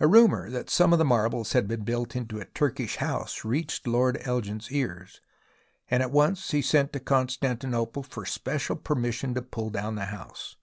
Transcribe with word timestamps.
A 0.00 0.06
rumour 0.08 0.48
that 0.48 0.70
some 0.70 0.96
marbles 1.06 1.52
had 1.52 1.68
been 1.68 1.82
built 1.84 2.16
into 2.16 2.40
a 2.40 2.46
Turkish 2.46 2.96
house 2.96 3.44
reached 3.44 3.86
Lord 3.86 4.16
Elgin's 4.22 4.70
ears, 4.70 5.20
and 5.90 6.02
at 6.02 6.10
once 6.10 6.52
he 6.52 6.62
sent 6.62 6.94
to 6.94 7.00
Constantinople 7.00 8.02
for 8.02 8.24
special 8.24 8.76
per 8.76 8.94
mission 8.94 9.34
to 9.34 9.42
pull 9.42 9.68
down 9.68 9.94
the 9.94 10.06
house. 10.06 10.56